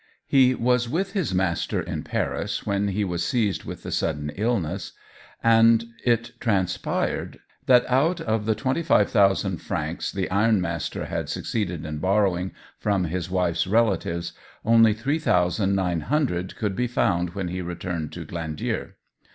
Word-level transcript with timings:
He 0.25 0.55
was 0.55 0.89
with 0.89 1.13
his 1.13 1.31
master 1.31 1.79
in 1.79 2.01
Paris 2.01 2.65
when 2.65 2.87
he 2.87 3.03
was 3.03 3.23
seized 3.23 3.65
with 3.65 3.83
the 3.83 3.91
sudden 3.91 4.31
illness, 4.31 4.93
and 5.43 5.85
it 6.03 6.31
transpired 6.39 7.37
that 7.67 7.87
out 7.87 8.19
of 8.19 8.47
the 8.47 8.55
25,000 8.55 9.57
francs 9.59 10.11
the 10.11 10.27
ironmaster 10.31 11.05
had 11.05 11.29
succeeded 11.29 11.85
in 11.85 11.99
borrowing 11.99 12.51
from 12.79 13.03
his 13.03 13.29
wife's 13.29 13.67
relatives, 13.67 14.33
only 14.65 14.93
3,900 14.93 16.55
could 16.55 16.75
be 16.75 16.87
found 16.87 17.35
when 17.35 17.49
he 17.49 17.61
returned 17.61 18.11
to 18.13 18.25
Glandier. 18.25 18.95